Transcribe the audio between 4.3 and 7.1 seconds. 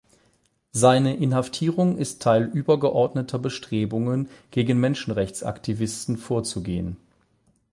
gegen Menschenrechtsaktivisten vorzugehen.